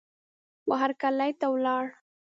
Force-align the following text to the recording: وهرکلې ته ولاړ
وهرکلې 0.69 1.31
ته 1.39 1.45
ولاړ 1.53 1.85